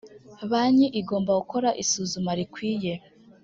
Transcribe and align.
banki 0.49 0.87
igomba 0.99 1.31
gukora 1.39 1.69
isuzuma 1.83 2.31
rikwiye 2.39 2.93